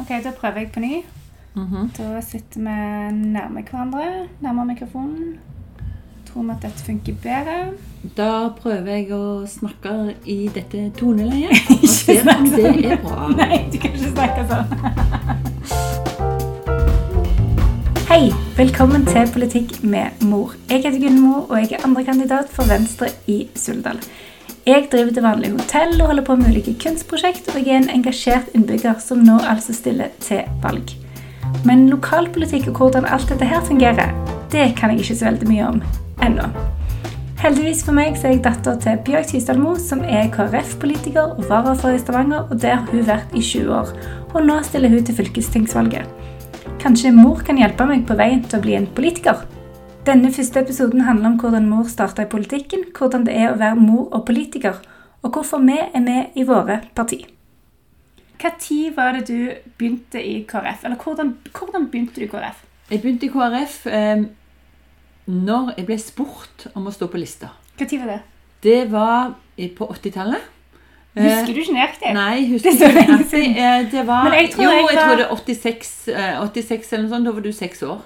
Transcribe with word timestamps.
Ok, 0.00 0.08
da 0.24 0.30
prøver 0.40 0.58
jeg 0.58 0.72
på 0.72 0.80
ny. 0.80 1.02
Mhm. 1.54 1.90
Da 1.98 2.20
sitter 2.20 2.60
vi 2.60 2.76
nærme 3.32 3.62
hverandre, 3.62 4.26
nærmere 4.40 4.66
mikrofonen. 4.66 5.34
Tror 6.26 6.42
vi 6.42 6.50
at 6.50 6.62
dette 6.62 6.84
funker 6.84 7.14
bedre? 7.22 7.56
Da 8.16 8.48
prøver 8.56 8.88
jeg 8.96 9.10
å 9.12 9.44
snakke 9.46 10.14
i 10.24 10.48
dette 10.54 10.86
toneleiet. 10.96 11.52
ikke 11.84 12.16
snakk 12.22 12.46
sånn. 12.48 12.80
det 12.80 12.92
er 12.94 13.02
bra. 13.04 13.28
Nei, 13.36 13.58
du 13.72 13.76
kan 13.82 13.92
ikke 13.92 14.14
snakke 14.14 14.46
sånn. 14.48 15.31
Velkommen 18.62 19.02
til 19.08 19.26
Politikk 19.34 19.72
med 19.82 20.20
mor. 20.22 20.52
Jeg 20.70 20.84
heter 20.84 21.00
Gunn 21.02 21.16
Mo, 21.18 21.40
og 21.50 21.56
jeg 21.58 21.72
er 21.74 21.86
andrekandidat 21.86 22.50
for 22.54 22.68
Venstre 22.70 23.08
i 23.26 23.48
Suldal. 23.58 23.98
Jeg 24.66 24.86
driver 24.92 25.10
til 25.16 25.24
vanlig 25.24 25.50
hotell 25.50 25.96
og 25.96 26.06
holder 26.12 26.24
på 26.28 26.36
med 26.38 26.52
ulike 26.52 26.76
kunstprosjekt, 26.84 27.48
og 27.50 27.58
jeg 27.58 27.74
er 27.74 27.80
en 27.80 27.90
engasjert 27.90 28.52
innbygger 28.54 29.00
som 29.02 29.24
nå 29.26 29.40
altså 29.50 29.74
stiller 29.74 30.14
til 30.22 30.44
valg. 30.62 30.94
Men 31.66 31.88
lokalpolitikk 31.90 32.70
og 32.70 32.78
hvordan 32.78 33.10
alt 33.10 33.34
dette 33.34 33.50
her 33.50 33.66
fungerer, 33.66 34.14
det 34.54 34.68
kan 34.78 34.94
jeg 34.94 35.02
ikke 35.02 35.18
så 35.24 35.30
veldig 35.32 35.50
mye 35.50 35.68
om 35.72 35.82
ennå. 36.22 36.46
Heldigvis 37.42 37.82
for 37.82 37.98
meg 37.98 38.14
så 38.14 38.28
er 38.28 38.36
jeg 38.36 38.44
datter 38.46 38.78
til 38.84 39.04
Bjørg 39.08 39.26
Tysdalmo, 39.32 39.74
som 39.74 40.06
er 40.06 40.30
KrF-politiker 40.30 41.34
og 41.34 41.48
varaordfører 41.50 41.98
i 41.98 42.04
Stavanger, 42.04 42.46
og 42.46 42.62
det 42.62 42.76
har 42.76 42.86
hun 42.92 43.08
vært 43.10 43.34
i 43.34 43.42
20 43.42 43.74
år. 43.80 43.96
Og 44.36 44.46
nå 44.46 44.62
stiller 44.70 44.94
hun 44.94 45.02
til 45.02 45.18
fylkestingsvalget. 45.18 46.21
Kanskje 46.82 47.12
mor 47.14 47.38
kan 47.46 47.60
hjelpe 47.60 47.84
meg 47.86 48.00
på 48.08 48.16
veien 48.18 48.40
til 48.42 48.58
å 48.58 48.62
bli 48.64 48.72
en 48.74 48.88
politiker? 48.90 49.44
Denne 50.02 50.32
første 50.34 50.64
episoden 50.64 51.04
handler 51.06 51.28
om 51.28 51.36
hvordan 51.38 51.68
mor 51.70 51.84
starta 51.86 52.24
i 52.24 52.30
politikken, 52.32 52.88
hvordan 52.96 53.22
det 53.28 53.36
er 53.38 53.52
å 53.52 53.58
være 53.60 53.78
mor 53.78 54.08
og 54.08 54.24
politiker, 54.26 54.80
og 55.22 55.36
hvorfor 55.36 55.62
vi 55.62 55.76
er 55.78 56.02
med 56.02 56.34
i 56.34 56.42
våre 56.48 56.80
parti. 56.98 57.20
Når 58.42 58.96
var 58.96 59.14
det 59.14 59.28
du 59.28 59.52
begynte 59.78 60.18
i 60.18 60.40
KrF? 60.42 60.82
Eller 60.88 60.98
hvordan, 60.98 61.30
hvordan 61.54 61.86
begynte 61.92 62.18
du 62.18 62.26
i 62.26 62.30
KrF? 62.32 62.64
Jeg 62.90 63.04
begynte 63.04 63.28
i 63.28 63.32
KrF 63.36 63.78
eh, 63.86 64.26
når 65.30 65.74
jeg 65.76 65.86
ble 65.86 66.00
spurt 66.02 66.66
om 66.74 66.90
å 66.90 66.96
stå 66.98 67.06
på 67.12 67.22
lista. 67.22 67.52
Når 67.78 68.02
var 68.02 68.16
det? 68.16 68.20
Det 68.66 68.80
var 68.90 69.36
på 69.78 69.86
80-tallet. 69.86 70.50
Eh, 71.14 71.22
Husker 71.28 71.52
du 71.54 71.60
ikke 71.60 71.74
nøyaktig? 71.76 72.12
Nei, 72.16 72.36
jeg 72.40 72.46
Det 72.46 72.52
husker 72.52 72.70
er 72.70 72.78
så 72.78 72.92
lenge 72.96 73.24
siden. 73.28 73.56
Eh, 73.56 73.90
Det 73.92 74.06
var, 74.06 74.24
Men 74.24 74.32
jeg 74.38 74.50
tror 74.54 74.64
jo, 74.64 74.70
jeg 74.70 74.86
jeg 74.88 74.96
var- 74.96 75.04
tror 75.04 75.16
det 75.16 75.26
er 75.26 75.34
86, 75.36 76.08
eh, 76.08 76.40
86 76.40 76.92
eller 76.92 77.02
noe 77.08 77.12
sånt. 77.16 77.24
Da 77.26 77.30
var 77.32 77.40
du 77.40 77.52
seks 77.52 77.82
år. 77.82 78.00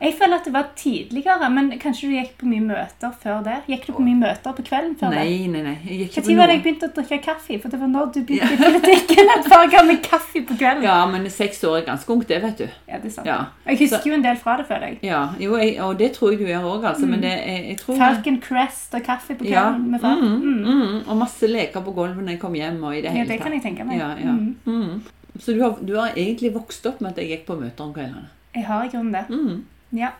Jeg 0.00 0.14
føler 0.16 0.34
at 0.40 0.44
det 0.48 0.52
var 0.54 0.68
tidligere, 0.76 1.48
men 1.52 1.66
kanskje 1.78 2.08
du 2.08 2.12
gikk 2.16 2.30
på 2.40 2.46
mye 2.48 2.62
møter 2.64 3.10
før 3.22 3.42
det? 3.44 3.56
Gikk 3.68 3.82
du 3.86 3.92
på 3.92 4.00
mye 4.06 4.16
møter 4.16 4.54
på 4.56 4.62
kvelden 4.64 4.94
før 4.96 5.10
det? 5.12 5.18
Nei, 5.28 5.46
nei, 5.52 5.60
nei. 5.66 5.74
Jeg 5.84 5.98
gikk 5.98 6.14
ikke 6.16 6.30
Når 6.30 6.38
var 6.40 6.46
det 6.48 6.54
jeg 6.54 6.62
begynte 6.64 6.88
å 6.88 6.94
drikke 6.96 7.18
kaffe? 7.26 7.58
For 7.60 7.68
det 7.74 7.80
var 7.82 7.90
når 7.92 8.06
du 8.14 8.20
begynte 8.30 8.54
i 8.54 8.60
politikken. 8.62 9.32
Et 9.34 9.48
par 9.52 9.66
ganger 9.68 9.86
med 9.90 10.00
kaffe 10.06 10.42
på 10.48 10.56
kvelden. 10.56 10.86
Ja, 10.88 10.94
men 11.12 11.28
seks 11.30 11.60
år 11.68 11.76
er 11.82 11.84
ganske 11.90 12.14
ungt, 12.14 12.28
det, 12.32 12.38
vet 12.46 12.62
du. 12.62 12.64
Ja, 12.88 12.96
det 13.02 13.10
er 13.10 13.14
sant. 13.18 13.26
Ja. 13.28 13.38
Jeg 13.68 13.78
husker 13.82 14.08
jo 14.08 14.14
en 14.16 14.24
del 14.24 14.36
fra 14.40 14.56
det, 14.56 14.66
føler 14.70 14.86
jeg. 14.88 14.98
Ja, 15.10 15.20
jo, 15.44 15.56
jeg, 15.60 15.76
og 15.84 15.98
det 16.00 16.10
tror 16.16 16.32
jeg 16.32 16.40
du 16.40 16.46
gjør 16.48 16.64
òg, 16.72 16.86
altså. 16.94 17.06
Men 17.12 17.20
det, 17.26 17.34
jeg, 17.36 17.64
jeg 17.68 17.78
tror 17.84 17.98
Falcon 18.00 18.38
Crest 18.48 18.94
og 18.96 19.02
kaffe 19.10 19.36
på 19.36 19.44
ja, 19.50 19.66
kvelden 19.68 19.90
med 19.90 20.00
far. 20.00 20.16
mm, 20.16 20.40
Mm. 20.40 20.64
mm, 20.64 21.02
Og 21.12 21.16
masse 21.20 21.46
leker 21.50 21.84
på 21.84 21.92
gulvet 21.92 22.24
når 22.24 22.38
jeg 22.38 22.40
kom 22.40 22.54
hjem. 22.56 22.80
og 22.84 22.94
i 22.96 23.02
det 23.04 23.10
Ja, 23.12 23.18
hele 23.20 23.28
det 23.34 23.40
kan 23.44 23.52
jeg 23.52 23.62
tenke 23.68 23.84
meg. 23.84 23.98
Ja, 24.00 24.14
ja. 24.16 24.32
Mm. 24.32 24.56
Mm. 24.64 25.02
Så 25.38 25.52
du 25.52 25.60
har, 25.62 25.76
du 25.84 25.92
har 26.00 26.16
egentlig 26.16 26.54
vokst 26.56 26.86
opp 26.88 27.00
med 27.04 27.12
at 27.12 27.18
jeg 27.20 27.28
gikk 27.34 27.44
på 27.52 27.60
møter 27.60 27.84
om 27.84 27.92
kveldene. 27.94 28.30
Jeg 28.56 28.64
har 28.66 28.84
i 28.84 28.88
grunnen 28.88 29.12
det. 29.12 29.28
Mm. 29.30 29.60
Ja. 29.92 30.14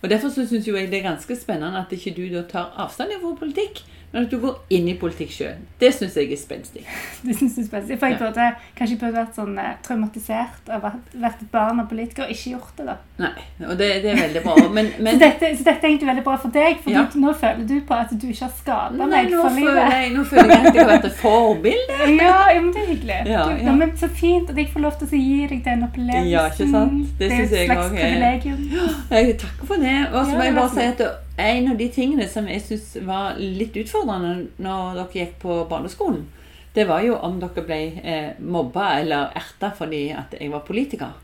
Og 0.00 0.08
Derfor 0.08 0.32
syns 0.32 0.66
jeg 0.66 0.88
det 0.88 0.98
er 0.98 1.08
ganske 1.10 1.36
spennende 1.36 1.80
at 1.80 1.92
ikke 1.92 2.14
du 2.16 2.22
da 2.32 2.42
tar 2.48 2.72
avstand 2.80 3.12
fra 3.20 3.34
politikk, 3.36 3.82
men 4.12 4.24
at 4.24 4.30
du 4.32 4.38
går 4.42 4.56
inn 4.74 4.88
i 4.90 4.94
politikk 4.98 5.30
sjøl. 5.30 5.58
Det 5.78 5.92
syns 5.94 6.16
jeg 6.18 6.32
er 6.32 6.38
spenstig. 6.40 6.82
Det 7.26 7.36
synes 7.38 7.56
jeg 7.56 7.64
er 7.64 7.68
spenstig, 7.68 7.98
For 8.00 8.06
jeg 8.10 8.18
burde, 8.18 8.46
kanskje 8.78 8.94
jeg 8.96 9.00
burde 9.02 9.18
vært 9.20 9.36
sånn 9.38 9.58
eh, 9.62 9.74
traumatisert 9.86 10.70
av 10.74 10.86
å 10.88 10.90
vært 11.22 11.44
et 11.44 11.50
barn 11.52 11.78
av 11.82 11.86
politiker 11.90 12.24
og 12.26 12.32
ikke 12.34 12.50
gjort 12.56 12.72
det. 12.80 12.86
da. 12.90 12.96
Nei, 13.20 13.44
og 13.68 13.76
det, 13.78 13.88
det 14.02 14.10
er 14.14 14.18
veldig 14.24 14.42
bra. 14.46 14.56
Men, 14.74 14.88
Så, 15.12 15.14
dette, 15.20 15.50
så 15.60 15.66
dette 15.68 15.84
er 15.86 15.90
egentlig 15.92 16.08
veldig 16.10 16.24
bra 16.26 16.36
for 16.42 16.54
deg, 16.56 16.80
for 16.82 16.90
Ja. 16.96 17.04
du, 17.12 17.18
nå 17.22 17.34
føler 17.38 17.62
du 17.70 17.76
på 17.86 17.94
at 18.00 18.10
du 18.16 18.26
ikke 18.32 18.48
har 18.48 18.54
skada 18.58 19.06
meg 19.14 19.30
for 19.34 19.54
livet. 19.60 19.94
jeg, 19.94 20.10
nå 20.16 20.24
føler 20.32 20.50
jeg 20.56 20.66
at 20.66 20.74
jeg 20.74 20.84
har 20.84 20.92
vært 20.94 21.08
et 21.12 21.18
forbilde. 21.22 22.00
Ja, 22.20 22.36
ja, 22.50 22.60
men 22.60 22.72
det 22.74 22.82
er 22.82 22.90
hyggelig. 22.90 23.20
Ja, 23.30 23.44
du, 23.46 23.54
ja. 23.54 23.64
ja. 23.70 23.72
men 23.78 23.94
Så 24.00 24.08
fint 24.18 24.50
at 24.50 24.58
jeg 24.58 24.68
får 24.74 24.82
lov 24.88 24.98
til 25.00 25.06
å 25.06 25.20
gi 25.22 25.46
deg 25.54 25.62
den 25.64 25.86
opplevelsen. 25.86 26.28
Ja, 26.32 26.46
ikke 26.50 26.66
sant? 26.72 27.06
Det 27.20 27.28
er 27.30 27.36
synes 27.36 27.52
et 27.52 27.58
jeg 27.60 27.70
slags 27.70 27.86
også 27.86 27.94
er- 27.94 28.04
privilegium. 28.04 28.60
Jeg 29.20 29.38
takker 29.44 29.66
for 29.70 29.82
det. 29.86 29.96
Og 30.10 30.24
så 30.26 30.30
Ja, 30.32 30.38
må 30.38 30.44
jeg 30.48 30.54
bare 30.58 30.70
si 30.74 30.86
at 30.90 30.98
det- 30.98 31.10
en 31.36 31.70
av 31.70 31.76
de 31.78 31.88
tingene 31.92 32.28
som 32.28 32.48
jeg 32.48 32.62
syns 32.64 32.96
var 33.06 33.38
litt 33.38 33.76
utfordrende 33.80 34.50
når 34.58 34.98
dere 34.98 35.18
gikk 35.20 35.38
på 35.42 35.62
barneskolen, 35.70 36.26
det 36.74 36.86
var 36.86 37.02
jo 37.02 37.16
om 37.18 37.40
dere 37.42 37.64
ble 37.66 37.80
eh, 38.02 38.30
mobba 38.38 39.00
eller 39.00 39.32
erta 39.38 39.72
fordi 39.74 40.10
at 40.14 40.36
jeg 40.38 40.52
var 40.52 40.66
politiker. 40.66 41.16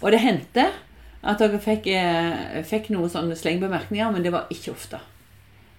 Og 0.00 0.10
det 0.14 0.22
hendte 0.22 0.68
at 1.22 1.42
dere 1.42 1.60
fikk, 1.60 1.90
eh, 1.92 2.62
fikk 2.64 2.88
noen 2.94 3.10
sånne 3.12 3.36
slengbemerkninger, 3.36 4.12
men 4.14 4.24
det 4.24 4.32
var 4.32 4.48
ikke 4.54 4.72
ofte. 4.72 5.02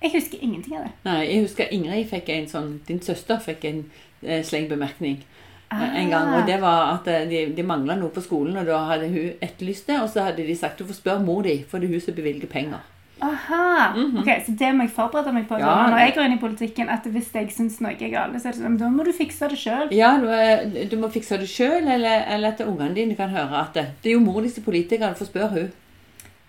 Jeg 0.04 0.14
husker 0.14 0.44
ingenting 0.44 0.78
av 0.78 0.86
det. 0.86 0.92
Nei, 1.04 1.20
jeg 1.28 1.44
husker 1.48 1.74
Ingrid 1.76 2.06
fikk 2.08 2.30
en 2.32 2.46
sånn 2.48 2.70
Din 2.88 3.02
søster 3.04 3.42
fikk 3.44 3.66
en 3.68 3.82
eh, 4.24 4.44
slengbemerkning 4.48 5.24
Ah. 5.72 5.96
en 5.96 6.10
gang. 6.10 6.34
Og 6.34 6.48
det 6.48 6.62
var 6.62 6.96
at 6.96 7.06
de, 7.30 7.44
de 7.54 7.64
mangla 7.64 7.96
noe 7.96 8.10
på 8.10 8.24
skolen, 8.26 8.58
og 8.58 8.66
da 8.66 8.80
hadde 8.90 9.10
hun 9.14 9.36
etterlyst 9.42 9.90
det. 9.90 10.00
Og 10.02 10.10
så 10.10 10.26
hadde 10.26 10.46
de 10.48 10.56
sagt 10.58 10.82
du 10.82 10.88
får 10.90 10.98
spørre 10.98 11.26
mor 11.26 11.44
di, 11.46 11.60
for 11.70 11.80
det 11.80 11.90
er 11.90 12.00
hun 12.00 12.06
som 12.08 12.18
bevilger 12.18 12.50
penger. 12.50 12.82
Aha. 13.22 13.94
Ok, 14.22 14.30
Så 14.46 14.54
det 14.60 14.70
må 14.76 14.86
jeg 14.86 14.92
forberede 14.96 15.34
meg 15.34 15.48
på. 15.50 15.58
Ja, 15.60 15.74
når 15.90 15.98
jeg 16.04 16.14
går 16.16 16.28
inn 16.30 16.38
i 16.38 16.40
politikken. 16.42 16.90
At 16.90 17.04
hvis 17.04 17.30
jeg 17.36 17.52
syns 17.56 17.80
noe 17.84 17.92
er 17.96 18.14
galt, 18.14 18.38
så 18.42 18.48
er 18.50 18.56
det 18.58 18.62
sånn, 18.64 18.78
da 18.80 18.90
må 18.94 19.04
du 19.08 19.12
fikse 19.16 19.50
det 19.52 19.60
sjøl. 19.60 19.92
Ja, 19.96 20.14
du, 20.22 20.28
eh, 20.34 20.88
du 20.90 20.96
må 21.02 21.10
fikse 21.14 21.38
det 21.42 21.50
sjøl, 21.52 21.88
eller, 21.88 22.26
eller 22.28 22.54
at 22.56 22.64
ungene 22.66 22.96
dine 22.96 23.16
kan 23.20 23.30
høre 23.34 23.62
at 23.66 23.74
det, 23.78 23.86
det 24.04 24.12
er 24.14 24.18
jo 24.18 24.24
mor 24.26 24.42
di 24.42 24.50
som 24.50 24.64
er 24.64 24.70
politiker, 24.72 25.10
du 25.14 25.20
får 25.20 25.32
spørre 25.32 25.52
hun. 25.58 25.70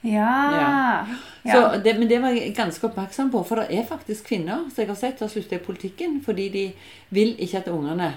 Ja. 0.02 1.04
Ja. 1.44 1.52
Så 1.52 1.82
det, 1.84 1.98
men 1.98 2.08
det 2.08 2.22
var 2.22 2.32
jeg 2.32 2.54
ganske 2.56 2.86
oppmerksom 2.88 3.30
på, 3.32 3.42
for 3.48 3.60
det 3.60 3.78
er 3.78 3.84
faktisk 3.88 4.30
kvinner 4.30 4.66
som 4.70 4.80
jeg 4.82 4.88
har 4.88 4.96
sett 4.96 5.20
har 5.20 5.28
sluttet 5.28 5.58
i 5.58 5.64
politikken 5.64 6.18
fordi 6.24 6.48
de 6.52 6.64
vil 7.12 7.34
ikke 7.40 7.60
at 7.62 7.68
ungene 7.72 8.14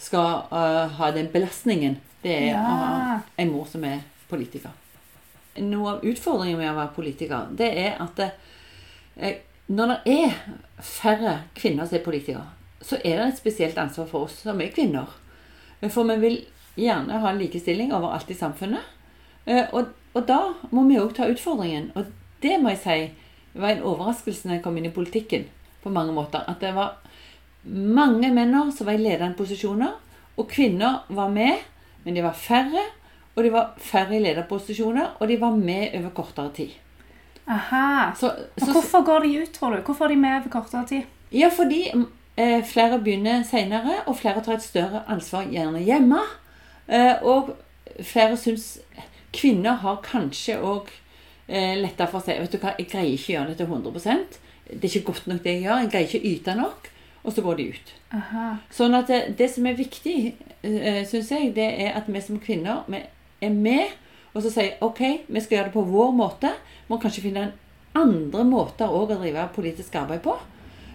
skal 0.00 0.46
uh, 0.52 0.86
ha 0.96 1.10
den 1.12 1.28
belastningen 1.32 1.98
det 2.24 2.34
er 2.36 2.46
Ja. 2.54 2.60
å 2.64 2.76
ha 2.80 3.18
en 3.36 3.52
mor 3.52 3.66
som 3.68 3.84
er 3.84 4.00
politiker. 4.28 4.72
Noe 5.62 5.96
av 5.96 6.04
utfordringen 6.04 6.58
med 6.58 6.70
å 6.70 6.76
være 6.76 6.94
politiker, 6.96 7.46
det 7.56 7.70
er 7.78 7.96
at 8.02 8.16
det, 8.16 8.30
eh, 9.16 9.36
når 9.68 9.86
det 9.92 10.16
er 10.16 10.34
færre 10.82 11.38
kvinner 11.54 11.86
som 11.86 11.98
er 11.98 12.04
politikere, 12.04 12.46
så 12.82 12.98
er 13.04 13.16
det 13.18 13.28
et 13.28 13.38
spesielt 13.38 13.78
ansvar 13.78 14.06
for 14.06 14.26
oss 14.26 14.42
som 14.42 14.60
er 14.60 14.74
kvinner. 14.74 15.06
For 15.88 16.04
vi 16.04 16.16
vil 16.22 16.36
gjerne 16.76 17.20
ha 17.20 17.32
likestilling 17.32 17.92
overalt 17.92 18.30
i 18.30 18.34
samfunnet. 18.34 18.82
Eh, 19.46 19.66
Og, 19.72 19.86
og 20.14 20.26
da 20.26 20.54
må 20.70 20.86
vi 20.88 20.98
òg 21.00 21.14
ta 21.14 21.26
utfordringen. 21.30 21.90
Og 21.96 22.06
det 22.42 22.60
må 22.60 22.70
jeg 22.70 22.82
si 22.82 22.98
var 23.56 23.70
en 23.72 23.82
overraskelse 23.82 24.46
når 24.46 24.58
jeg 24.58 24.62
kom 24.62 24.76
inn 24.76 24.90
i 24.90 24.94
politikken. 24.94 25.46
på 25.86 25.90
mange 25.90 26.12
måter. 26.12 26.42
At 26.50 26.60
det 26.60 26.74
var 26.74 26.96
mange 27.64 28.32
menn 28.34 28.72
som 28.72 28.86
var 28.86 28.94
i 28.94 29.02
ledende 29.02 29.36
posisjoner, 29.38 29.92
og 30.36 30.48
kvinner 30.50 31.04
var 31.08 31.28
med, 31.30 31.62
men 32.04 32.14
de 32.14 32.22
var 32.22 32.34
færre. 32.34 32.82
Og 33.36 33.44
de 33.44 33.52
var 33.52 33.74
færre 33.76 34.16
i 34.16 34.22
lederposisjoner, 34.24 35.16
og 35.20 35.28
de 35.28 35.40
var 35.40 35.56
med 35.56 35.94
over 35.98 36.12
kortere 36.16 36.52
tid. 36.56 36.76
Aha. 37.46 38.12
Så, 38.16 38.32
så, 38.58 38.72
hvorfor 38.72 39.04
går 39.04 39.26
de 39.26 39.42
ut, 39.42 39.52
tror 39.52 39.76
du? 39.76 39.82
Hvorfor 39.84 40.04
er 40.04 40.14
de 40.14 40.16
med 40.16 40.40
over 40.40 40.48
kortere 40.50 40.86
tid? 40.86 41.12
ja, 41.32 41.48
fordi 41.56 41.92
eh, 42.36 42.64
flere 42.64 42.98
begynner 42.98 43.42
senere, 43.42 44.00
og 44.06 44.16
flere 44.16 44.42
tar 44.42 44.56
et 44.56 44.62
større 44.62 45.02
ansvar 45.08 45.48
gjerne 45.50 45.82
hjemme. 45.84 46.22
Eh, 46.88 47.22
og 47.22 47.52
flere 48.00 48.36
syns 48.36 48.78
kvinner 49.36 49.80
har 49.82 50.02
kanskje 50.04 50.58
òg 50.62 50.90
eh, 51.48 51.74
letta 51.80 52.06
for 52.10 52.24
si 52.24 52.36
Vet 52.38 52.52
du 52.52 52.60
hva, 52.62 52.76
jeg 52.78 52.90
greier 52.92 53.16
ikke 53.16 53.32
å 53.32 53.36
gjøre 53.36 53.54
dette 53.54 53.66
100% 53.66 54.36
Det 54.70 54.84
er 54.84 54.92
ikke 54.92 55.12
godt 55.12 55.26
nok 55.26 55.42
det 55.42 55.56
jeg 55.56 55.64
gjør. 55.66 55.82
Jeg 55.82 55.90
greier 55.92 56.08
ikke 56.08 56.22
å 56.22 56.30
yte 56.32 56.54
nok. 56.60 56.92
Og 57.26 57.34
så 57.34 57.42
går 57.42 57.56
de 57.58 57.64
ut. 57.74 57.92
Aha. 58.14 58.46
Sånn 58.70 58.94
at 58.94 59.10
det, 59.10 59.20
det 59.38 59.48
som 59.50 59.66
er 59.66 59.78
viktig, 59.78 60.16
eh, 60.62 61.02
syns 61.10 61.32
jeg, 61.34 61.50
det 61.56 61.66
er 61.82 61.96
at 61.98 62.06
vi 62.06 62.22
som 62.22 62.38
kvinner 62.42 62.86
vi 62.86 63.02
er 63.40 63.54
med 63.54 63.94
og 64.36 64.42
så 64.44 64.50
sier 64.52 64.82
OK, 64.84 65.00
vi 65.32 65.40
skal 65.40 65.56
gjøre 65.56 65.68
det 65.70 65.72
på 65.78 65.86
vår 65.88 66.10
måte. 66.12 66.50
Må 66.90 66.98
kanskje 67.00 67.22
finne 67.24 67.46
en 67.46 67.54
andre 67.96 68.42
måter 68.44 68.92
òg 68.92 69.14
å 69.14 69.20
drive 69.22 69.46
politisk 69.54 69.94
arbeid 69.96 70.20
på. 70.26 70.36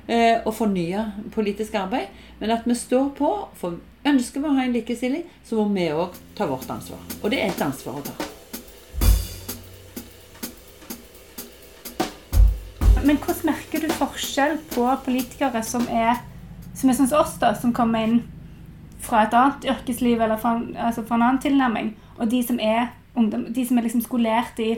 eh, 0.07 0.41
og 0.45 0.53
fornye 0.53 1.05
politisk 1.33 1.73
arbeid. 1.75 2.09
Men 2.39 2.51
at 2.51 2.67
vi 2.67 2.75
står 2.75 3.09
på. 3.17 3.31
For 3.57 3.79
ønsker 4.05 4.41
vi 4.41 4.49
å 4.49 4.53
ha 4.57 4.65
en 4.65 4.73
likestilling, 4.73 5.23
så 5.45 5.55
må 5.55 5.73
vi 5.73 5.88
òg 5.89 6.13
ta 6.35 6.45
vårt 6.45 6.69
ansvar. 6.69 6.99
Og 7.23 7.31
det 7.31 7.39
er 7.41 7.49
et 7.49 7.61
ansvar 7.61 7.97
å 7.97 8.03
ta. 8.05 8.13
Men 13.01 13.17
hvordan 13.17 13.45
merker 13.49 13.81
du 13.81 13.89
forskjell 13.89 14.59
på 14.75 14.85
politikere 15.05 15.63
som 15.65 15.88
er 15.89 16.21
som 16.75 16.89
er 16.89 16.93
som 16.93 17.09
oss, 17.17 17.33
da, 17.41 17.55
som 17.55 17.73
kommer 17.73 18.05
inn 18.05 18.21
fra 19.01 19.25
et 19.25 19.33
annet 19.33 19.65
yrkesliv 19.73 20.21
eller 20.21 20.38
fra, 20.38 20.59
altså 20.77 21.03
fra 21.03 21.17
en 21.17 21.25
annen 21.25 21.41
tilnærming, 21.41 21.95
og 22.21 22.31
de 22.31 22.41
som 22.45 22.59
er 22.62 22.91
ungdom, 23.18 23.47
de 23.53 23.65
som 23.68 23.77
er 23.77 23.88
liksom 23.88 24.03
skolert 24.06 24.59
i 24.62 24.75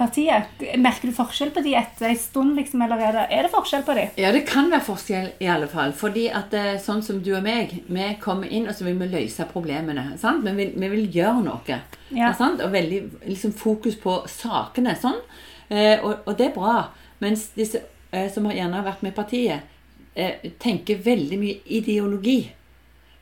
partiet? 0.00 0.48
Merker 0.80 1.10
du 1.10 1.16
forskjell 1.16 1.52
på 1.54 1.62
de 1.64 1.74
etter 1.78 2.08
en 2.08 2.18
stund, 2.18 2.54
liksom, 2.56 2.82
eller 2.86 3.02
er 3.04 3.16
det, 3.18 3.24
er 3.36 3.46
det 3.46 3.52
forskjell 3.52 3.84
på 3.86 3.96
de? 3.98 4.06
Ja, 4.20 4.32
det 4.32 4.46
kan 4.48 4.70
være 4.72 4.86
forskjell 4.86 5.28
i 5.44 5.50
alle 5.52 5.68
fall. 5.70 5.92
Fordi 5.96 6.26
at 6.32 6.54
eh, 6.56 6.72
sånn 6.82 7.04
som 7.04 7.20
du 7.24 7.32
og 7.36 7.44
meg, 7.44 7.74
vi 7.86 8.08
kommer 8.22 8.48
inn 8.48 8.68
og 8.70 8.76
så 8.76 8.88
vil 8.88 8.98
vi 9.00 9.10
løse 9.12 9.46
problemene. 9.52 10.06
sant? 10.20 10.44
Vi 10.46 10.56
vil, 10.56 10.72
vi 10.80 10.92
vil 10.94 11.20
gjøre 11.20 11.44
noe. 11.44 11.80
Ja. 12.16 12.32
sant? 12.38 12.64
Og 12.64 12.72
veldig 12.72 13.02
liksom, 13.28 13.52
fokus 13.56 13.98
på 14.00 14.22
sakene. 14.30 14.96
sånn. 14.98 15.20
Eh, 15.68 15.98
og, 16.00 16.24
og 16.24 16.36
det 16.38 16.50
er 16.50 16.56
bra. 16.56 16.78
Mens 17.20 17.50
disse 17.56 17.84
eh, 18.10 18.30
som 18.32 18.48
har 18.48 18.56
gjerne 18.56 18.80
har 18.80 18.88
vært 18.88 19.04
med 19.04 19.12
i 19.12 19.18
partiet, 19.20 19.76
eh, 20.14 20.50
tenker 20.58 21.04
veldig 21.04 21.38
mye 21.40 21.60
ideologi. 21.76 22.40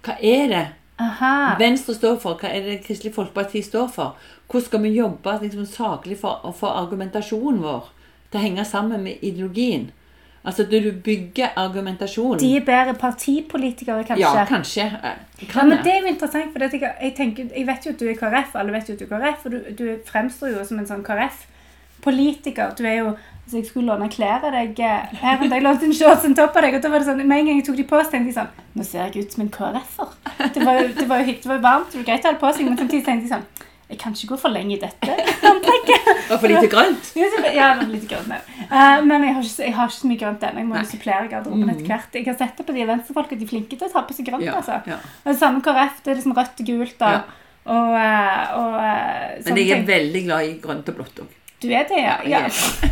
Hva 0.06 0.14
er 0.22 0.52
det 0.52 0.66
Aha. 0.98 1.56
Venstre 1.58 1.94
står 1.94 2.16
for? 2.22 2.40
Hva 2.40 2.50
er 2.50 2.64
det 2.66 2.80
Kristelig 2.86 3.14
Folkeparti 3.14 3.62
står 3.62 3.86
for? 3.94 4.16
Hvordan 4.48 4.66
skal 4.66 4.82
vi 4.82 4.96
jobbe 4.96 5.36
liksom, 5.42 5.68
saklig 5.70 6.18
for 6.18 6.42
å 6.42 6.50
få 6.56 6.72
argumentasjonen 6.80 7.62
vår 7.62 7.92
til 8.32 8.40
å 8.40 8.42
henge 8.42 8.64
sammen 8.66 9.06
med 9.06 9.22
ideologien? 9.22 9.90
Altså 10.48 10.64
du 10.64 10.92
bygger 11.04 11.48
argumentasjonen. 11.56 12.40
De 12.40 12.56
er 12.56 12.64
bedre 12.64 12.94
partipolitikere, 12.98 14.04
kanskje? 14.04 14.34
Ja, 14.38 14.44
kanskje. 14.48 14.90
Kan 15.48 15.48
Ja, 15.48 15.64
men 15.64 15.76
det. 15.76 15.84
Det 15.84 15.92
er 15.92 16.00
jo 16.00 16.12
interessant, 16.14 16.52
for 16.52 16.64
jeg, 16.64 16.82
jeg, 17.02 17.14
tenker, 17.16 17.50
jeg 17.56 17.66
vet 17.66 17.86
jo 17.86 17.92
at 17.92 18.00
du 18.00 18.06
er 18.08 18.18
KrF, 18.18 18.54
alle 18.54 18.72
vet 18.72 18.88
jo 18.88 18.94
at 18.94 19.02
du 19.02 19.04
er 19.04 19.10
KrF, 19.12 19.44
og 19.44 19.52
du, 19.52 19.58
du 19.78 19.84
fremstår 20.06 20.54
jo 20.54 20.64
som 20.64 20.78
en 20.78 20.88
sånn 20.88 21.04
KrF-politiker. 21.06 22.74
Du 22.78 22.86
er 22.86 23.02
jo 23.02 23.12
altså 23.48 23.56
Jeg 23.62 23.66
skulle 23.70 23.88
låne 23.88 24.08
klær 24.12 24.44
av 24.44 24.52
deg 24.52 24.78
eh, 24.84 25.14
her 25.22 25.40
dag, 25.48 25.62
lånte 25.64 25.88
en 25.88 25.94
shorts 25.96 26.24
en 26.28 26.34
topp 26.36 26.56
av 26.60 26.66
deg, 26.68 26.74
og 26.78 26.82
da 26.84 26.90
var 26.92 27.00
det 27.00 27.08
sånn, 27.08 27.22
med 27.26 27.38
en 27.40 27.46
gang 27.48 27.56
jeg 27.62 27.66
tok 27.70 27.78
de 27.80 27.86
på, 27.88 28.02
så 28.04 28.12
tenkte 28.12 28.28
jeg 28.34 28.36
sånn 28.36 28.52
Nå 28.78 28.84
ser 28.84 29.08
jeg 29.08 29.24
ut 29.24 29.32
som 29.34 29.42
en 29.42 29.48
KrF-er. 29.56 30.12
Det 30.54 30.62
var 30.68 30.76
jo 30.82 30.88
det 30.94 31.06
var 31.08 31.24
det 31.24 31.48
var 31.50 31.64
varmt, 31.64 31.88
det 31.92 32.02
var 32.02 32.06
greit 32.12 32.22
å 32.22 32.28
ha 32.28 32.36
det 32.36 32.42
på 32.44 32.52
seg, 32.54 32.68
men 32.68 32.76
samtidig 32.78 33.04
tenkte 33.08 33.26
jeg 33.26 33.32
sånn 33.32 33.46
Jeg 33.88 33.98
kan 34.04 34.12
ikke 34.12 34.28
gå 34.34 34.36
for 34.44 34.52
lenge 34.52 34.74
i 34.76 34.80
dette 34.82 35.14
antrekket. 35.48 36.08
Og 36.28 36.42
for 36.42 36.52
lite 36.52 36.68
grønt. 36.68 37.06
Ja, 37.16 37.28
det 37.32 37.54
var 37.56 37.88
litt 37.88 38.04
grønt. 38.10 38.34
Eh, 38.68 38.98
men 39.08 39.24
jeg 39.24 39.32
har, 39.32 39.42
ikke, 39.42 39.54
så- 39.54 39.64
jeg 39.64 39.74
har 39.78 39.88
ikke 39.88 39.96
så 40.02 40.10
mye 40.10 40.20
grønt 40.20 40.44
ennå. 40.44 40.60
Jeg 40.60 40.68
må 40.68 40.76
jo 40.76 40.84
supplere 40.90 41.30
garderoben 41.32 41.70
etter 41.72 41.88
hvert. 41.88 42.18
Jeg 42.20 42.26
har 42.28 42.36
sett 42.36 42.60
det 42.60 42.66
på 42.68 42.74
de 42.76 42.84
venstrefolka, 42.90 43.38
de 43.40 43.46
er 43.48 43.52
flinke 43.54 43.78
til 43.80 43.88
å 43.88 43.92
ta 43.94 44.02
på 44.04 44.12
seg 44.18 44.28
grønt. 44.28 44.44
Ja, 44.44 44.58
altså. 44.60 44.76
ja. 44.92 44.98
Og 45.24 45.32
det 45.32 45.38
samme 45.40 45.64
KrF, 45.64 46.02
det 46.04 46.12
er 46.12 46.20
liksom 46.20 46.36
rødt 46.36 46.60
og 46.60 46.68
gult 46.68 47.00
og, 47.08 47.16
Ja. 47.16 47.22
og, 47.78 47.96
eh, 48.04 48.44
og 48.60 49.48
Men 49.48 49.56
jeg 49.62 49.72
er 49.78 49.88
veldig 49.88 50.24
glad 50.28 50.44
i 50.52 50.54
grønt 50.68 50.92
og 50.92 51.00
blått 51.00 51.22
òg. 51.24 51.32
Du 51.62 51.66
er 51.74 51.86
det, 51.90 51.98
ja? 51.98 52.12
Ja, 52.28 52.40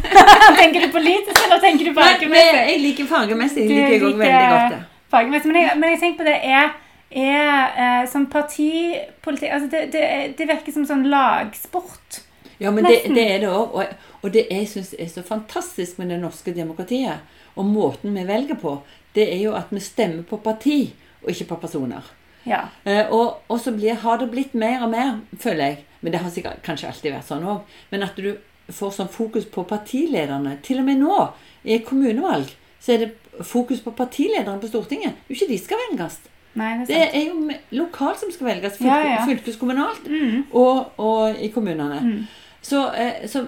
tenker 0.58 0.80
du 0.82 0.88
politisk, 0.92 1.38
eller 1.44 1.60
tenker 1.62 1.84
du 1.86 1.92
Nei, 1.92 2.02
fargemessig? 2.02 2.62
jeg 2.70 2.80
liker 2.82 3.06
fargemessig. 3.10 3.66
Du 3.68 3.74
liker 3.74 3.92
jeg 3.94 4.16
veldig 4.18 4.48
godt. 4.54 4.80
Fargemessig, 5.14 5.52
Men, 5.52 5.62
jeg- 5.62 5.78
men 5.78 5.90
jeg 5.94 6.00
tenker 6.00 6.18
på 6.24 6.26
det 6.26 6.38
er, 6.42 6.72
er 7.14 7.76
eh, 7.84 8.08
som 8.10 8.26
partipolitikk 8.26 9.52
altså 9.54 9.68
det, 9.70 9.82
det, 9.92 10.02
det 10.38 10.48
virker 10.50 10.74
som 10.74 10.86
sånn 10.88 11.06
lagsport. 11.12 12.20
Ja, 12.58 12.70
men 12.72 12.84
det, 12.88 13.02
det 13.14 13.26
er 13.36 13.38
det 13.44 13.50
òg. 13.52 13.74
Og, 13.76 13.94
og 14.24 14.32
det 14.34 14.46
jeg 14.50 14.66
syns 14.72 14.94
er 14.98 15.08
så 15.12 15.22
fantastisk 15.22 15.98
med 16.00 16.10
det 16.10 16.18
norske 16.22 16.54
demokratiet, 16.56 17.22
og 17.56 17.64
måten 17.70 18.16
vi 18.16 18.24
velger 18.28 18.58
på, 18.60 18.78
det 19.16 19.28
er 19.32 19.38
jo 19.44 19.54
at 19.56 19.70
vi 19.72 19.80
stemmer 19.80 20.24
på 20.28 20.40
parti, 20.44 20.80
og 21.22 21.30
ikke 21.32 21.46
på 21.52 21.60
personer. 21.62 22.02
Ja. 22.46 22.64
Eh, 22.86 23.06
og, 23.14 23.42
og 23.50 23.60
så 23.62 23.72
blir, 23.74 23.94
har 24.02 24.18
det 24.20 24.28
blitt 24.34 24.54
mer 24.58 24.82
og 24.86 24.90
mer, 24.92 25.16
føler 25.42 25.64
jeg, 25.70 25.78
men 26.02 26.12
det 26.14 26.20
har 26.22 26.30
sikkert 26.34 26.60
kanskje 26.66 26.90
alltid 26.90 27.14
vært 27.14 27.30
sånn 27.30 27.46
òg, 27.46 27.62
men 27.94 28.02
at 28.06 28.18
du 28.18 28.32
får 28.72 28.92
sånn 28.96 29.08
fokus 29.12 29.44
på 29.44 29.64
partilederne. 29.68 30.56
Til 30.62 30.78
og 30.78 30.84
med 30.84 30.98
nå, 31.00 31.28
i 31.64 31.78
kommunevalg, 31.78 32.50
så 32.80 32.92
er 32.94 32.98
det 33.04 33.12
fokus 33.46 33.80
på 33.84 33.90
partilederne 33.96 34.60
på 34.60 34.68
Stortinget. 34.70 35.12
Det 35.26 35.34
er 35.34 35.34
jo 35.34 35.38
ikke 35.40 35.52
de 35.52 35.58
skal 35.58 35.82
velges. 35.90 36.18
Nei, 36.56 36.70
det 36.78 36.86
Det 36.88 36.96
er 36.96 37.04
sant. 37.04 37.14
er 37.14 37.26
jo 37.26 37.82
lokalt 37.82 38.18
som 38.20 38.30
skal 38.32 38.46
velges, 38.46 38.78
fylke, 38.78 38.86
Ja, 38.86 39.18
ja. 39.18 39.26
fylkeskommunalt 39.26 40.06
Mm. 40.08 40.44
og, 40.52 40.92
og 40.98 41.36
i 41.42 41.48
kommunene. 41.48 42.00
Mm. 42.02 42.26
Så, 42.62 42.90
eh, 42.94 43.26
så 43.28 43.46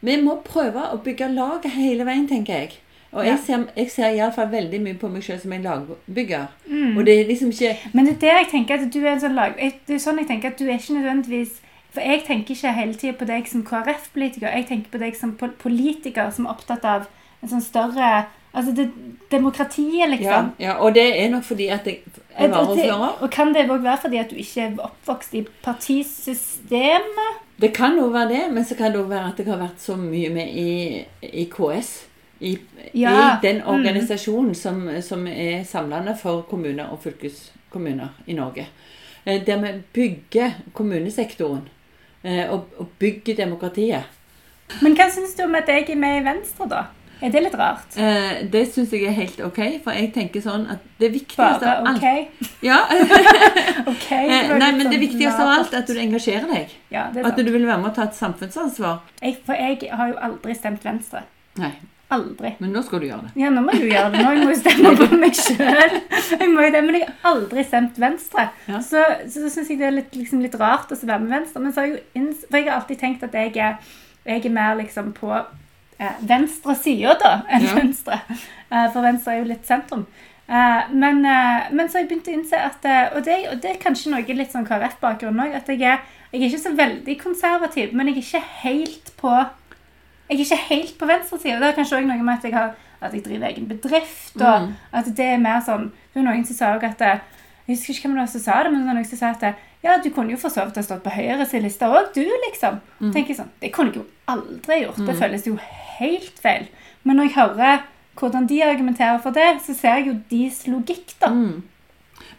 vi 0.00 0.16
må 0.22 0.40
prøve 0.44 0.82
å 0.92 0.96
bygge 1.02 1.34
lag 1.34 1.62
hele 1.64 2.04
veien, 2.04 2.26
tenker 2.28 2.52
jeg. 2.54 2.70
Og 3.12 3.24
jeg 3.24 3.38
ser, 3.46 3.66
jeg 3.76 3.90
ser 3.90 4.10
iallfall 4.12 4.48
veldig 4.50 4.80
mye 4.82 4.94
på 4.98 5.08
meg 5.08 5.22
selv 5.24 5.40
som 5.40 5.52
en 5.52 5.62
lagbygger. 5.62 6.46
Mm. 6.68 6.96
Og 6.98 7.04
det 7.06 7.20
er 7.20 7.28
liksom 7.28 7.48
ikke 7.50 7.76
Men 7.94 8.04
det 8.04 8.14
er 8.14 8.18
der 8.20 8.38
jeg 8.38 8.48
tenker 8.50 8.74
at 8.74 8.90
du 8.92 8.98
er 9.06 9.12
en 9.12 9.20
sånn 9.20 9.34
lag... 9.34 9.54
Det 9.86 9.94
er 9.94 9.98
sånn 9.98 10.18
jeg 10.18 10.26
tenker 10.28 10.48
at 10.48 10.58
du 10.58 10.64
er 10.66 10.74
ikke 10.78 10.96
nødvendigvis 10.98 11.60
For 11.96 12.04
jeg 12.04 12.26
tenker 12.26 12.52
ikke 12.52 12.72
hele 12.76 12.94
tida 13.00 13.14
på 13.16 13.24
deg 13.28 13.46
som 13.48 13.62
KrF-politiker. 13.64 14.50
Jeg 14.52 14.66
tenker 14.68 14.92
på 14.92 14.98
deg 15.00 15.14
som 15.16 15.30
politiker 15.40 16.28
som 16.36 16.44
er 16.44 16.52
opptatt 16.52 16.84
av 16.84 17.06
en 17.40 17.52
sånn 17.54 17.64
større 17.64 18.26
Altså 18.56 18.72
det, 18.72 18.86
demokratiet, 19.28 20.08
liksom. 20.10 20.46
ja, 20.60 20.78
Og 20.80 20.94
det 20.96 21.02
er 21.20 21.28
nok 21.28 21.44
fordi 21.44 21.66
at 21.68 21.84
jeg 21.84 21.98
er 22.32 22.48
varaordfører. 22.48 23.18
og 23.20 23.30
kan 23.30 23.52
det 23.52 23.66
òg 23.68 23.82
være 23.84 23.98
fordi 24.00 24.16
at 24.16 24.30
du 24.30 24.38
ikke 24.40 24.62
er 24.62 24.78
oppvokst 24.80 25.34
i 25.36 25.42
partisystemet? 25.64 27.42
Det 27.60 27.74
kan 27.76 27.98
jo 28.00 28.06
være 28.14 28.28
det, 28.28 28.40
men 28.54 28.64
så 28.64 28.74
kan 28.78 28.92
det 28.92 29.02
òg 29.02 29.10
være 29.10 29.28
at 29.28 29.38
jeg 29.38 29.46
har 29.50 29.60
vært 29.60 29.84
så 29.84 29.98
mye 30.00 30.30
med 30.32 30.48
i, 30.48 31.04
i 31.20 31.44
KS. 31.52 31.92
I, 32.40 32.56
Ja, 32.94 33.12
i 33.12 33.46
den 33.46 33.60
mm. 33.60 33.68
organisasjonen 33.68 34.54
som, 34.54 34.88
som 35.02 35.26
er 35.26 35.64
samlende 35.64 36.16
for 36.16 36.40
kommuner 36.48 36.88
og 36.92 37.02
fylkeskommuner 37.04 38.08
i 38.26 38.32
Norge. 38.32 38.66
Eh, 39.26 39.46
Der 39.46 39.60
vi 39.60 39.82
bygger 39.92 40.50
kommunesektoren 40.72 41.68
og, 42.50 42.68
og 42.80 42.92
bygger 43.00 43.38
demokratiet. 43.38 44.12
Men 44.82 44.96
hva 44.98 45.06
syns 45.14 45.36
du 45.38 45.44
om 45.46 45.54
at 45.58 45.68
jeg 45.70 45.86
er 45.92 45.98
med 46.00 46.20
i 46.20 46.24
Venstre, 46.26 46.66
da? 46.70 46.84
Er 47.16 47.32
det 47.32 47.40
litt 47.46 47.54
rart? 47.56 47.94
Eh, 47.96 48.42
det 48.52 48.66
syns 48.74 48.90
jeg 48.92 49.06
er 49.08 49.14
helt 49.16 49.38
ok, 49.40 49.60
for 49.84 49.96
jeg 49.96 50.10
tenker 50.12 50.42
sånn 50.44 50.66
at 50.74 50.82
det 51.00 51.08
viktigste 51.14 51.62
Bare 51.64 51.76
av 51.78 51.88
alt 51.88 52.02
OK? 52.02 52.48
ja, 52.66 52.80
okay, 53.92 54.26
eh, 54.32 54.50
det 54.50 54.58
Nei, 54.60 54.68
litt 54.68 54.76
men 54.76 54.90
det 54.90 54.98
sånn 54.98 55.04
viktigste 55.06 55.46
av 55.46 55.52
alt 55.54 55.72
er 55.72 55.80
at 55.80 55.88
du 55.88 56.00
engasjerer 56.02 56.52
deg. 56.52 56.74
Ja, 56.92 57.08
At 57.08 57.40
du 57.40 57.48
vil 57.48 57.64
være 57.64 57.80
med 57.80 57.94
å 57.94 57.96
ta 57.96 58.10
et 58.10 58.18
samfunnsansvar. 58.18 59.00
Jeg, 59.22 59.38
for 59.48 59.56
jeg 59.56 59.92
har 59.96 60.12
jo 60.12 60.18
aldri 60.28 60.58
stemt 60.58 60.84
Venstre. 60.84 61.24
Nei, 61.56 61.72
Aldri. 62.14 62.52
men 62.62 62.70
nå 62.70 62.82
skal 62.86 63.00
du 63.02 63.06
gjøre 63.08 63.24
det. 63.26 63.32
Ja, 63.42 63.48
nå 63.50 63.64
må 63.66 63.72
du 63.74 63.82
gjøre 63.88 64.12
det. 64.14 64.20
Nå 64.22 64.30
jeg 64.36 64.44
må 64.44 64.50
jeg 64.52 64.60
stemme 64.60 64.92
på 64.94 65.06
meg 65.18 65.34
sjøl. 65.34 65.96
Men 66.54 66.94
jeg 66.94 67.08
har 67.08 67.32
aldri 67.32 67.64
stemt 67.66 67.96
Venstre. 67.98 68.44
Ja. 68.70 68.78
Så, 68.80 69.02
så 69.32 69.50
syns 69.50 69.72
jeg 69.72 69.80
det 69.80 69.88
er 69.88 69.96
litt, 69.96 70.14
liksom, 70.14 70.44
litt 70.44 70.54
rart 70.60 70.92
å 70.94 70.98
være 71.00 71.24
med 71.24 71.34
Venstre. 71.34 71.62
Men 71.64 71.74
så 71.74 71.82
har 71.82 71.88
jeg 71.90 72.04
jo 72.14 72.28
for 72.44 72.60
jeg 72.60 72.68
har 72.68 72.76
alltid 72.78 73.00
tenkt 73.02 73.26
at 73.26 73.34
jeg 73.34 73.56
er, 73.58 73.80
jeg 74.28 74.44
er 74.46 74.54
mer 74.54 74.78
liksom 74.78 75.10
på 75.18 75.32
eh, 75.34 76.14
venstre 76.30 76.78
sida, 76.78 77.16
da, 77.24 77.34
enn 77.50 77.66
Ja. 77.66 77.74
venstre. 77.80 78.20
Eh, 78.70 78.86
for 78.94 79.02
Venstre 79.02 79.34
er 79.34 79.42
jo 79.42 79.50
litt 79.50 79.66
sentrum. 79.66 80.06
Eh, 80.46 80.88
men, 80.94 81.24
eh, 81.26 81.68
men 81.74 81.88
så 81.90 81.98
har 81.98 82.04
jeg 82.06 82.12
begynt 82.14 82.30
å 82.30 82.34
innse 82.38 82.58
at 82.70 82.84
eh, 82.86 83.16
Og 83.18 83.24
det, 83.26 83.36
og 83.50 83.60
det 83.64 83.72
er 83.72 83.82
kanskje 83.82 84.12
noe 84.14 84.22
litt 84.38 84.52
sånn 84.54 84.66
KrF-bakgrunn 84.68 85.42
òg. 85.42 85.54
At 85.58 85.66
jeg 85.74 85.82
er, 85.82 86.06
jeg 86.30 86.38
er 86.44 86.48
ikke 86.52 86.62
så 86.68 86.74
veldig 86.78 87.16
konservativ, 87.18 87.94
men 87.98 88.12
jeg 88.12 88.20
er 88.20 88.26
ikke 88.28 88.44
helt 88.62 89.16
på 89.18 89.32
jeg 90.28 90.38
er 90.38 90.42
ikke 90.44 90.56
helt 90.68 90.98
på 90.98 91.06
venstresida. 91.06 91.58
Det 91.60 91.68
er 91.68 91.76
kanskje 91.76 91.96
også 92.00 92.06
noe 92.08 92.22
med 92.26 92.34
at 92.38 92.44
jeg, 92.44 92.52
har, 92.54 92.74
at 93.00 93.12
jeg 93.14 93.24
driver 93.24 93.46
egen 93.48 93.68
bedrift. 93.68 94.36
Og 94.36 94.62
Mm. 94.62 94.72
at 94.92 95.04
det 95.16 95.24
er 95.26 95.38
mer 95.38 95.60
sånn 95.60 95.90
var 96.14 96.22
noen 96.22 96.44
som 96.46 96.56
sa 96.56 96.74
også 96.76 96.86
at 96.94 97.00
eh, 97.02 97.18
Jeg 97.68 97.76
husker 97.76 97.94
ikke 97.94 98.02
hvem 98.08 98.12
det 98.14 98.20
var 98.22 98.26
som 98.30 98.40
sa 98.40 98.62
det, 98.62 98.70
men 98.72 98.80
det 98.80 98.86
var 98.86 98.94
noen 98.94 99.04
som 99.10 99.18
sa 99.18 99.30
at 99.34 99.42
eh, 99.42 99.54
ja, 99.82 99.96
du 100.02 100.10
kunne 100.10 100.30
jo 100.30 100.36
for 100.38 100.48
så 100.54 100.64
vidt 100.66 100.76
ha 100.76 100.82
stått 100.82 101.02
på 101.02 101.10
Høyres 101.10 101.52
liste 101.62 101.86
òg, 101.86 102.12
du, 102.14 102.22
liksom. 102.46 102.80
Mm. 103.00 103.12
tenker 103.12 103.28
jeg 103.34 103.36
sånn, 103.40 103.50
Det 103.60 103.72
kunne 103.74 103.90
jeg 103.92 103.96
jo 104.00 104.04
aldri 104.28 104.80
gjort. 104.84 105.00
Det 105.06 105.16
føles 105.18 105.46
jo 105.46 105.56
helt 105.98 106.38
feil. 106.42 106.66
Men 107.04 107.16
når 107.16 107.28
jeg 107.28 107.34
hører 107.36 107.82
hvordan 108.18 108.46
de 108.48 108.62
argumenterer 108.64 109.18
for 109.22 109.30
det, 109.30 109.60
så 109.66 109.74
ser 109.74 109.96
jeg 109.98 110.06
jo 110.06 110.14
deres 110.30 110.66
logikk, 110.66 111.14
da. 111.20 111.28
Mm. 111.28 111.62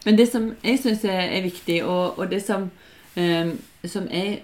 Men 0.04 0.16
det 0.18 0.28
som 0.32 0.48
jeg 0.64 0.78
syns 0.82 1.04
er 1.04 1.42
viktig, 1.42 1.84
og, 1.84 2.18
og 2.18 2.30
det 2.30 2.42
som, 2.42 2.70
um, 3.16 3.52
som 3.84 4.08
jeg 4.10 4.40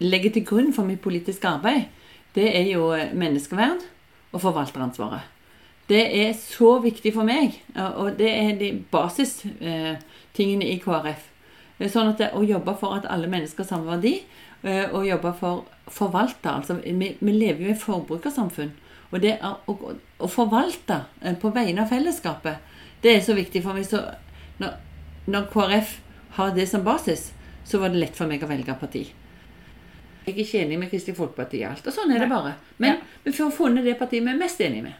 legger 0.00 0.30
til 0.32 0.44
grunn 0.46 0.72
for 0.72 0.84
mitt 0.84 1.00
politiske 1.00 1.48
arbeid, 1.48 1.88
det 2.34 2.46
er 2.56 2.68
jo 2.70 2.90
menneskeverd 3.14 3.82
og 4.32 4.40
forvalteransvaret. 4.40 5.26
Det 5.90 6.04
er 6.20 6.32
så 6.38 6.78
viktig 6.82 7.12
for 7.14 7.26
meg, 7.26 7.62
og- 7.74 7.94
og 7.96 8.18
det 8.18 8.30
er 8.30 8.58
de 8.58 8.84
basistingene 8.92 10.68
i 10.68 10.78
KrF. 10.78 11.26
Sånn 11.88 12.10
at 12.10 12.18
det, 12.18 12.30
Å 12.34 12.46
jobbe 12.46 12.76
for 12.78 12.94
at 12.96 13.06
alle 13.08 13.26
mennesker 13.26 13.64
har 13.64 13.68
samme 13.68 13.86
verdi, 13.86 14.22
eh, 14.62 14.88
og 14.92 15.06
jobbe 15.06 15.34
for 15.38 15.64
forvalte. 15.88 16.46
altså 16.46 16.74
Vi, 16.74 17.16
vi 17.20 17.32
lever 17.32 17.64
jo 17.64 17.70
i 17.70 17.78
forbrukersamfunn. 17.78 18.70
Og 19.12 19.20
det 19.20 19.38
er 19.40 19.56
å, 19.66 19.76
å, 20.20 20.28
forvalte 20.28 21.04
eh, 21.22 21.34
på 21.34 21.50
vegne 21.54 21.82
av 21.82 21.88
fellesskapet, 21.88 22.56
det 23.02 23.16
er 23.16 23.20
så 23.20 23.34
viktig 23.34 23.62
for 23.62 23.72
meg. 23.72 23.86
Så 23.88 24.02
når, 24.60 24.76
når 25.26 25.48
KrF 25.52 25.96
har 26.36 26.50
det 26.54 26.68
som 26.68 26.84
basis, 26.84 27.32
så 27.64 27.80
var 27.80 27.88
det 27.88 28.02
lett 28.04 28.16
for 28.16 28.26
meg 28.30 28.44
å 28.44 28.50
velge 28.50 28.76
parti. 28.78 29.08
Jeg 30.26 30.34
er 30.34 30.42
ikke 30.44 30.64
enig 30.64 30.78
med 30.78 30.90
Kristelig 30.90 31.16
Folkeparti 31.16 31.60
i 31.60 31.66
alt, 31.68 31.86
og 31.86 31.92
sånn 31.94 32.12
er 32.14 32.18
det 32.24 32.28
bare. 32.30 32.54
Men 32.78 32.90
Ja. 32.90 32.96
vi 33.24 33.32
får 33.32 33.50
funnet 33.56 33.84
det 33.84 33.98
partiet 33.98 34.24
vi 34.24 34.30
er 34.30 34.38
mest 34.38 34.60
enig 34.60 34.82
med. 34.82 34.92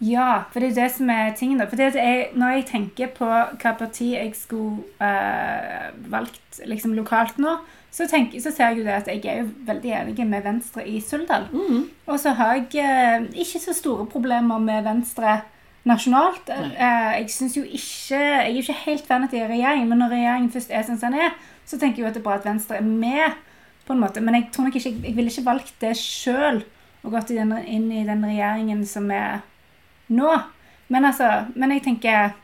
Ja, 0.00 0.42
for 0.52 0.60
det 0.60 0.72
er 0.72 0.82
det 0.82 0.90
som 0.92 1.08
er 1.10 1.30
tingen. 1.38 1.58
da. 1.58 1.66
For 1.66 1.76
det 1.76 1.96
er, 1.96 2.26
når 2.34 2.48
jeg 2.56 2.66
tenker 2.66 3.06
på 3.14 3.24
hva 3.24 3.72
parti 3.78 4.10
jeg 4.12 4.34
skulle 4.34 4.82
øh, 5.00 6.10
valgt 6.10 6.60
liksom 6.66 6.92
lokalt 6.94 7.38
nå, 7.38 7.56
så, 7.94 8.08
tenker, 8.10 8.40
så 8.42 8.50
ser 8.50 8.68
jeg 8.72 8.78
jo 8.78 8.84
det 8.84 8.90
at 8.98 9.06
jeg 9.06 9.24
er 9.24 9.42
jo 9.44 9.50
veldig 9.66 9.92
enig 10.00 10.26
med 10.26 10.42
Venstre 10.42 10.82
i 10.88 11.00
Suldal. 11.00 11.46
Mm. 11.52 11.88
Og 12.06 12.18
så 12.20 12.34
har 12.34 12.54
jeg 12.54 12.66
øh, 12.84 13.28
ikke 13.38 13.60
så 13.62 13.72
store 13.72 14.06
problemer 14.06 14.58
med 14.58 14.82
Venstre 14.84 15.40
nasjonalt. 15.84 16.50
Eh, 16.50 17.20
jeg 17.20 17.30
synes 17.30 17.56
jo 17.56 17.62
ikke, 17.62 18.18
jeg 18.18 18.50
er 18.50 18.60
ikke 18.60 18.72
helt 18.86 19.06
fan 19.06 19.22
av 19.22 19.28
at 19.28 19.30
de 19.30 19.38
er 19.38 19.48
regjering, 19.52 19.88
men 19.88 19.98
når 19.98 20.08
regjeringen 20.16 20.52
først 20.52 20.70
er 20.74 20.82
som 20.82 20.98
den 20.98 21.14
er, 21.14 21.34
så 21.64 21.78
tenker 21.78 22.02
jeg 22.02 22.04
jo 22.04 22.08
at 22.08 22.14
det 22.14 22.20
er 22.20 22.28
bra 22.28 22.34
at 22.40 22.44
Venstre 22.48 22.76
er 22.76 22.82
med 22.88 23.36
på 23.86 23.94
en 23.94 24.02
måte. 24.02 24.22
Men 24.24 24.38
jeg 24.38 24.48
tror 24.52 24.68
nok 24.68 24.78
ikke, 24.78 24.94
jeg 25.04 25.16
ville 25.16 25.32
ikke 25.32 25.48
valgt 25.48 25.74
det 25.82 25.94
sjøl 26.00 26.62
og 27.04 27.12
gått 27.12 27.34
i 27.34 27.38
den, 27.40 27.52
inn 27.68 27.90
i 27.92 28.06
den 28.08 28.24
regjeringen 28.24 28.84
som 28.88 29.10
er 29.12 29.42
nå. 30.08 30.32
Men 30.92 31.10
altså, 31.10 31.30
men 31.54 31.76
jeg 31.76 31.84
tenker 31.84 32.34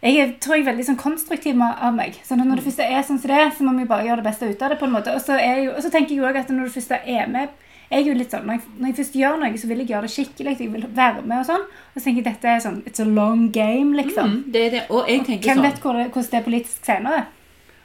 jeg 0.00 0.30
tror 0.40 0.56
jeg 0.56 0.62
er 0.64 0.70
veldig 0.70 0.84
sånn 0.86 1.00
konstruktiv 1.00 1.58
av 1.60 1.90
meg. 1.92 2.14
Så 2.24 2.36
når 2.38 2.56
det 2.56 2.64
første 2.64 2.86
er 2.88 3.02
sånn 3.04 3.18
som 3.20 3.28
det 3.28 3.50
så 3.56 3.66
må 3.66 3.74
vi 3.76 3.88
bare 3.88 4.06
gjøre 4.06 4.22
det 4.22 4.30
beste 4.30 4.48
ut 4.48 4.62
av 4.64 4.72
det. 4.72 4.78
på 4.80 4.86
en 4.88 4.94
måte. 4.94 5.12
Og 5.12 5.20
så, 5.20 5.36
jeg 5.36 5.66
og 5.68 5.82
så 5.84 5.90
tenker 5.92 6.14
jeg 6.16 6.24
òg 6.24 6.38
at 6.40 6.52
når 6.54 6.70
det 6.70 6.76
første 6.78 7.02
er 7.04 7.28
med 7.28 7.50
jeg 7.90 8.04
er 8.04 8.06
jo 8.06 8.12
litt 8.14 8.30
sånn, 8.30 8.44
når 8.46 8.54
jeg, 8.54 8.62
når 8.78 8.86
jeg 8.86 8.96
først 9.00 9.14
gjør 9.18 9.38
noe, 9.40 9.56
så 9.58 9.66
vil 9.66 9.80
jeg 9.82 9.88
gjøre 9.90 10.06
det 10.06 10.12
skikkelig. 10.14 10.52
Jeg 10.62 10.70
vil 10.70 10.84
være 10.94 11.24
med 11.26 11.40
og 11.40 11.46
sånn. 11.48 11.64
Og 11.66 11.96
så 11.96 12.02
tenker 12.04 12.20
jeg 12.20 12.26
dette 12.28 12.52
er 12.52 12.60
sånn 12.62 12.76
It's 12.86 13.02
a 13.02 13.06
long 13.06 13.48
game, 13.50 13.96
liksom. 13.98 14.30
Mm, 14.30 14.44
det 14.54 14.62
det. 14.76 14.82
Og 14.94 15.10
jeg 15.10 15.24
tenker 15.26 15.50
Hvem 15.50 15.58
sånn 15.58 15.66
vet 15.66 15.80
hvordan 15.82 16.04
det, 16.04 16.12
hvordan 16.14 16.30
det 16.30 16.38
er 16.38 16.44
politisk 16.46 16.86
senere? 16.86 17.24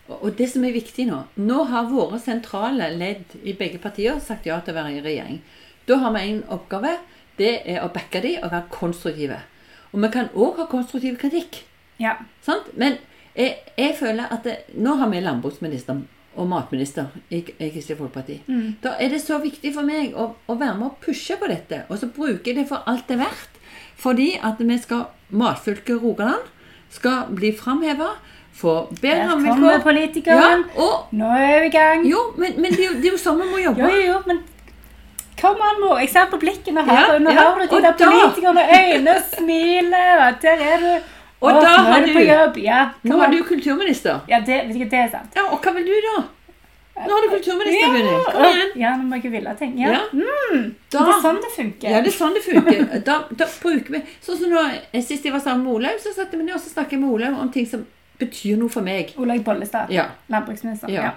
Og 0.07 0.35
det 0.37 0.47
som 0.51 0.65
er 0.67 0.75
viktig 0.75 1.07
nå 1.09 1.23
Nå 1.41 1.63
har 1.71 1.87
våre 1.89 2.19
sentrale 2.21 2.91
ledd 2.93 3.33
i 3.43 3.55
begge 3.57 3.79
partier 3.81 4.19
sagt 4.21 4.45
ja 4.45 4.59
til 4.61 4.75
å 4.75 4.79
være 4.79 4.99
i 4.99 5.03
regjering. 5.05 5.39
Da 5.89 5.97
har 6.01 6.13
vi 6.15 6.23
en 6.29 6.43
oppgave. 6.53 6.97
Det 7.37 7.55
er 7.65 7.81
å 7.83 7.91
backe 7.93 8.21
de 8.23 8.35
og 8.39 8.51
være 8.51 8.69
konstruktive. 8.73 9.39
Og 9.91 10.01
vi 10.03 10.11
kan 10.13 10.29
òg 10.33 10.61
ha 10.61 10.67
konstruktiv 10.71 11.17
kritikk. 11.19 11.63
Ja. 12.01 12.17
Sant? 12.45 12.69
Men 12.77 12.99
jeg, 13.35 13.57
jeg 13.77 13.95
føler 13.99 14.31
at 14.31 14.45
det, 14.47 14.57
nå 14.77 14.95
har 14.99 15.11
vi 15.11 15.23
landbruksminister 15.23 16.03
og 16.35 16.47
matminister 16.51 17.13
i, 17.29 17.39
i 17.39 17.69
Kristelig 17.71 17.99
Folkeparti. 17.99 18.39
Mm. 18.47 18.75
Da 18.83 18.95
er 18.99 19.11
det 19.13 19.21
så 19.23 19.39
viktig 19.43 19.71
for 19.75 19.87
meg 19.87 20.15
å, 20.15 20.33
å 20.35 20.57
være 20.59 20.77
med 20.79 20.89
og 20.89 20.97
pushe 21.03 21.37
på 21.39 21.49
dette. 21.51 21.85
Og 21.89 21.99
så 21.99 22.11
bruke 22.11 22.55
det 22.55 22.67
for 22.69 22.83
alt 22.89 23.07
det 23.09 23.17
er 23.17 23.25
verdt. 23.25 23.61
Fordi 23.99 24.33
at 24.43 24.59
vi 24.59 24.77
skal 24.83 25.07
matfylket 25.31 26.03
Rogaland 26.03 26.51
skal 26.95 27.31
bli 27.35 27.51
framheva, 27.55 28.13
få 28.55 28.73
bedre 29.01 29.15
Her 29.15 29.29
kommer 29.29 29.51
rammevilkår. 29.51 29.71
Ja, 29.71 29.79
politikeren. 29.85 30.65
og 30.75 31.07
Nå 31.11 31.29
er 31.37 31.59
vi 31.61 31.67
i 31.67 31.73
gang. 31.77 32.05
jo, 32.07 32.21
men, 32.37 32.53
men 32.61 32.71
det, 32.71 32.79
er 32.79 32.91
jo, 32.91 32.93
det 33.01 33.09
er 33.09 33.15
jo 33.17 33.17
sånn 33.21 33.41
vi 33.41 33.47
må 33.51 33.57
jobbe. 33.63 33.89
Jo, 33.89 34.03
jo, 34.13 34.19
men 34.27 34.43
Kom 35.35 35.59
an, 35.61 35.81
mor. 35.83 35.97
Jeg 35.99 36.09
ser 36.13 36.29
på 36.31 36.37
blikken, 36.39 36.77
og 36.79 36.87
Ja, 36.87 37.17
nå 37.19 37.31
ja, 37.35 37.41
har 37.43 37.57
du 37.59 37.65
de 37.67 37.81
der 37.81 37.91
da- 37.91 38.05
politikerne, 38.07 38.61
øynene 38.77 39.15
smiler, 39.33 40.13
og 40.29 40.37
der 40.41 40.61
er 40.71 40.77
du. 40.79 40.93
Og 41.41 41.49
Åh, 41.51 41.61
da 41.61 41.67
har 41.67 42.05
du 42.05 42.13
på 42.13 42.21
jobb. 42.23 42.57
Ja, 42.63 42.77
Nå 43.03 43.17
er 43.21 43.31
du 43.33 43.43
kulturminister. 43.43 44.21
Ja, 44.29 44.39
det, 44.39 44.61
vet 44.67 44.75
ikke, 44.79 44.89
det 44.89 44.99
er 44.99 45.09
sant. 45.11 45.35
Ja, 45.35 45.43
Og 45.51 45.59
hva 45.61 45.73
vil 45.75 45.85
du, 45.85 45.91
da? 46.05 46.23
Nå 47.03 47.11
har 47.11 47.25
du 47.25 47.29
kulturminister, 47.35 47.97
Ja, 48.07 48.21
Kom 48.31 48.45
igjen. 48.47 48.71
Ja, 48.79 48.93
nå 48.95 49.03
må 49.11 49.19
jeg 49.21 49.31
ville 49.33 49.55
ting. 49.59 49.73
Ja. 49.77 49.91
Ja. 49.91 49.99
Mm, 50.13 50.71
Da, 50.91 50.99
det 51.03 51.13
er 51.17 51.21
sånn 51.27 51.41
det 51.43 51.51
funker. 51.57 51.89
ja, 51.91 51.99
det 52.01 52.13
er 52.13 52.17
sånn 52.17 52.33
det 52.33 52.43
funker. 52.47 53.03
Da, 53.09 53.17
da 53.35 53.45
bruker 53.61 53.91
vi 53.97 54.01
Sånn 54.23 54.39
som 54.39 54.49
nå, 54.55 54.63
Sist 55.03 55.25
jeg 55.27 55.33
var 55.35 55.43
sammen 55.43 55.65
med 55.67 55.73
Olaug, 55.75 55.99
så 55.99 56.13
satte 56.15 56.37
vi 56.39 56.43
ned 56.47 56.55
og 56.55 56.61
snakket 56.63 56.99
med 57.03 57.09
Olaug 57.11 57.35
om 57.43 57.51
ting 57.51 57.67
som 57.67 57.83
betyr 58.19 58.57
noe 58.57 58.69
for 58.69 58.81
meg. 58.85 59.13
Olaug 59.17 59.43
Bollestad, 59.43 59.89
Ja. 59.91 60.05
landbruksminister. 60.29 60.89
Ja. 60.89 61.11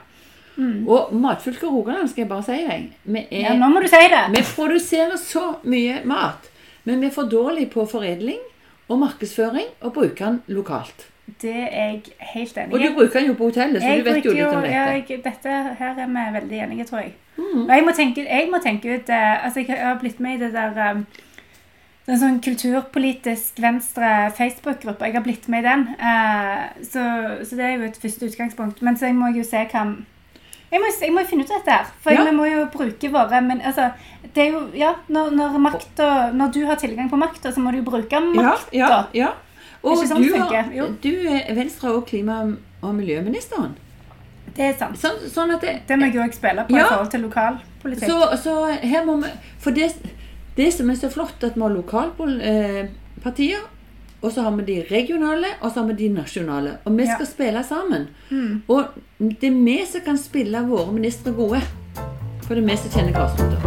Mm. 0.57 0.88
Og 0.88 1.12
matfylket 1.14 1.62
Rogaland, 1.71 2.09
skal 2.09 2.23
jeg 2.23 2.28
bare 2.28 2.43
si 2.43 2.57
deg 2.67 2.88
vi, 3.05 3.19
er, 3.31 3.40
ja, 3.45 3.52
nå 3.55 3.69
må 3.71 3.81
du 3.81 3.87
si 3.87 4.00
det. 4.11 4.25
vi 4.35 4.43
produserer 4.57 5.17
så 5.17 5.45
mye 5.62 6.00
mat, 6.05 6.49
men 6.85 7.00
vi 7.00 7.07
er 7.07 7.14
for 7.14 7.31
dårlige 7.31 7.71
på 7.71 7.85
foredling 7.87 8.40
og 8.88 8.99
markedsføring 8.99 9.69
og 9.81 9.93
bruker 9.95 10.25
den 10.26 10.40
lokalt. 10.49 11.07
Det 11.43 11.52
er 11.55 11.93
jeg 11.93 12.02
helt 12.33 12.57
enig 12.59 12.71
i. 12.71 12.75
Og 12.75 12.81
du 12.81 12.95
bruker 12.97 13.21
den 13.21 13.28
jo 13.28 13.35
på 13.35 13.45
hotellet, 13.50 13.83
så 13.83 13.88
Jeg 13.88 13.99
du 14.05 14.11
vet 14.11 14.25
jo 14.25 14.31
litt 14.33 14.47
om 14.47 14.62
dette. 14.62 14.73
jeg, 14.75 15.21
dette 15.25 15.49
her 15.78 15.99
er 15.99 16.07
vi 16.07 16.26
veldig 16.40 16.61
enige, 16.64 16.85
tror 16.88 16.99
jeg. 17.05 17.12
Mm. 17.37 17.62
Og 17.69 17.71
jeg 17.76 17.85
må 17.85 17.93
tenke, 17.95 18.25
jeg 18.25 18.49
må 18.50 18.59
tenke 18.64 18.95
ut 18.97 19.09
eh, 19.14 19.45
Altså, 19.45 19.61
jeg 19.69 19.76
har 19.78 19.99
blitt 20.00 20.21
med 20.21 20.35
i 20.40 20.45
det 20.45 20.52
der 20.52 20.90
um, 20.93 21.07
det 22.08 22.14
er 22.14 22.16
en 22.16 22.20
sånn 22.22 22.36
kulturpolitisk 22.40 23.58
venstre 23.60 24.10
Facebook-gruppe. 24.32 25.04
Jeg 25.04 25.12
har 25.18 25.24
blitt 25.26 25.48
med 25.52 25.60
i 25.60 25.66
den. 25.66 25.82
Eh, 26.00 26.62
så, 26.80 27.02
så 27.44 27.58
det 27.58 27.66
er 27.66 27.74
jo 27.76 27.84
et 27.84 27.98
første 28.00 28.30
utgangspunkt. 28.30 28.80
Men 28.80 28.96
så 28.96 29.10
jeg 29.10 29.16
må 29.18 29.28
jo 29.36 29.42
se 29.44 29.60
hva 29.68 29.82
jeg 30.72 30.80
må, 30.80 30.88
jo 31.20 31.26
finne 31.28 31.44
ut 31.44 31.52
av 31.52 31.58
dette 31.60 31.74
her. 31.74 31.90
For 32.04 32.12
Ja. 32.16 32.24
vi 32.24 32.32
må 32.36 32.46
jo 32.48 32.64
bruke 32.72 33.08
våre 33.12 33.42
Men 33.44 33.60
altså, 33.60 33.90
det 34.34 34.42
er 34.46 34.50
jo 34.52 34.70
Ja, 34.76 34.94
når, 35.08 35.30
når, 35.36 35.58
makta, 35.58 36.08
når 36.32 36.52
du 36.52 36.64
har 36.66 36.76
tilgang 36.80 37.10
på 37.10 37.16
makta, 37.20 37.52
så 37.52 37.60
må 37.60 37.70
du 37.72 37.78
jo 37.82 37.84
bruke 37.90 38.10
Ja, 38.12 38.20
makta. 38.20 38.72
ja, 38.72 39.04
ja. 39.14 39.28
Og 39.82 39.96
Ikke 39.98 40.08
sånn 40.08 40.22
du, 40.22 40.34
har, 40.34 40.72
du 41.04 41.12
er 41.28 41.54
Venstre 41.54 41.92
og 41.92 42.06
klima- 42.08 42.56
og 42.82 42.94
miljøministeren. 42.94 43.76
Det 44.56 44.64
er 44.64 44.78
sant. 44.78 44.96
Sånn, 44.98 45.20
sånn 45.30 45.52
det, 45.60 45.82
Det 45.86 45.96
må 45.98 46.08
jeg 46.08 46.16
også 46.24 46.40
spille 46.40 46.64
på 46.66 46.76
Ja. 46.76 46.84
i 46.84 46.88
forhold 46.88 47.10
til 47.10 47.20
lokalpolitikk. 47.20 48.08
så, 48.08 48.36
så 48.42 48.66
her 48.82 49.04
må 49.04 49.20
vi 49.22 49.28
For 49.58 49.70
det, 49.70 49.92
det 50.58 50.72
som 50.74 50.90
er 50.90 50.96
så 50.98 51.08
flott, 51.14 51.44
at 51.46 51.54
vi 51.54 51.62
har 51.62 51.70
lokalpartier, 51.74 53.60
og 54.18 54.32
så 54.34 54.42
har 54.42 54.50
vi 54.58 54.64
de 54.66 54.78
regionale, 54.90 55.46
og 55.62 55.70
så 55.70 55.80
har 55.84 55.92
vi 55.92 55.98
de 56.00 56.08
nasjonale. 56.16 56.72
Og 56.84 56.96
vi 56.98 57.04
Ja. 57.06 57.14
skal 57.14 57.26
spille 57.26 57.64
sammen. 57.64 58.08
Mm. 58.30 58.62
Og 58.68 58.84
det 59.20 59.44
er 59.44 59.64
vi 59.64 59.76
som 59.86 60.00
kan 60.00 60.18
spille 60.18 60.58
våre 60.66 60.92
ministre 60.92 61.32
gode. 61.32 61.62
For 62.42 62.54
det 62.54 62.64
er 62.64 62.66
vi 62.66 62.76
som 62.76 62.90
kjenner 62.90 63.12
grasrota. 63.12 63.58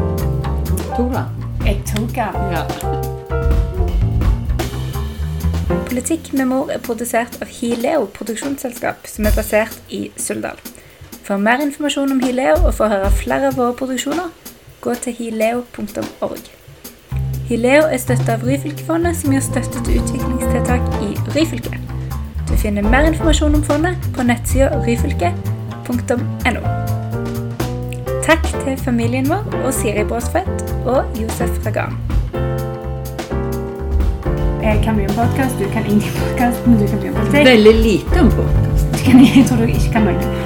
Tok 0.97 1.11
du? 1.13 1.19
Jeg 1.65 1.77
tok 1.85 2.09
den. 2.15 2.51
Ja. 2.51 2.63
Politikk 5.87 6.33
med 6.33 6.45
mor 6.47 6.69
er 6.71 6.79
produsert 6.79 7.41
av 7.41 7.47
Hileo 7.47 8.05
produksjonsselskap, 8.15 9.07
som 9.07 9.25
er 9.25 9.31
basert 9.35 9.79
i 9.89 10.11
Suldal. 10.17 10.57
For 11.23 11.37
mer 11.37 11.61
informasjon 11.61 12.11
om 12.11 12.19
Hileo 12.19 12.55
og 12.65 12.73
for 12.73 12.85
å 12.85 12.89
høre 12.95 13.11
flere 13.11 13.47
av 13.47 13.55
våre 13.59 13.73
produksjoner, 13.73 14.31
gå 14.81 14.95
til 14.95 15.13
hileo.org. 15.13 16.49
Hileo 17.51 17.81
er 17.91 17.99
støttet 17.99 18.29
av 18.31 18.45
Ryfylkefondet, 18.47 19.17
som 19.19 19.33
gir 19.35 19.41
støtte 19.43 19.81
til 19.83 19.97
utviklingstiltak 19.99 20.85
i 21.03 21.09
Ryfylke. 21.35 21.79
Du 22.47 22.53
finner 22.55 22.85
mer 22.85 23.09
informasjon 23.09 23.57
om 23.57 23.63
fondet 23.67 24.05
på 24.15 24.23
nettsida 24.23 24.69
ryfylke.no. 24.85 26.61
Takk 28.23 28.47
til 28.53 28.77
familien 28.79 29.27
vår 29.27 29.49
og 29.65 29.73
Siri 29.75 30.05
Bråsfedt 30.07 30.63
og 30.85 31.19
Josef 31.19 31.59
Ragan. 31.65 31.97
Jeg 34.63 34.79
kan 34.85 34.95
mye 34.95 35.09
om 35.11 35.17
podkast, 35.17 35.59
du 35.59 35.67
kan 35.73 35.83
ingen 35.91 36.15
podkast, 36.21 36.63
men 36.69 36.79
du 36.79 36.87
kan 36.87 37.03
mye 37.03 37.11
om 37.11 37.19
politikk. 37.19 37.49
Veldig 37.49 37.75
lite 37.81 38.23
om 38.23 38.31
podkast. 38.39 39.03
Jeg 39.11 39.45
tror 39.49 39.65
du 39.65 39.67
ikke 39.75 39.91
kan 39.97 40.07
noe. 40.07 40.40